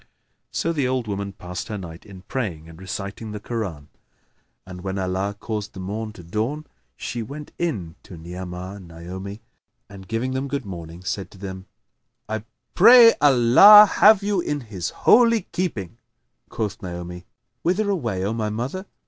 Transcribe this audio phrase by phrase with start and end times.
[0.49, 3.89] So the old woman passed her night in praying and reciting the Koran;
[4.65, 6.65] and when Allah caused the morn to dawn,
[6.97, 9.41] she went in to Ni'amah and Naomi
[9.87, 11.67] and, giving them good morning, said to them,
[12.27, 12.43] "I
[12.73, 15.99] pray Allah have you in His holy keeping!"
[16.49, 17.25] Quoth Naomi,
[17.61, 18.87] "Whither away, O my mother?